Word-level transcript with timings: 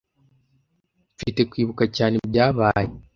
Mfite 1.15 1.41
kwibuka 1.51 1.83
cyane 1.97 2.13
ibyabaye. 2.25 2.91